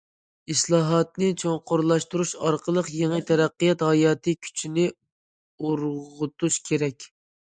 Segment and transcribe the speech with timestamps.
[0.51, 7.07] ئىسلاھاتنى چوڭقۇرلاشتۇرۇش ئارقىلىق يېڭى تەرەققىيات ھاياتىي كۈچىنى ئۇرغۇتۇش كېرەك.